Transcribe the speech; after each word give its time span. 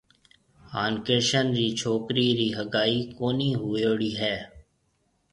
هانَ 0.73 0.93
ڪرشن 1.07 1.45
رِي 1.57 1.67
ڇوڪرِي 1.81 2.27
رِي 2.39 2.47
هگائي 2.57 2.99
ڪونِي 3.17 3.49
هوئيوڙِي 3.61 4.11
هيَ۔ 4.21 4.35